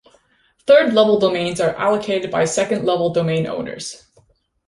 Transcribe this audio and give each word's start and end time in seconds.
Third 0.65 0.93
level 0.95 1.19
domains 1.19 1.59
are 1.61 1.75
allocated 1.75 2.31
by 2.31 2.45
second 2.45 2.87
level 2.87 3.13
domain 3.13 3.45
owners. 3.45 4.03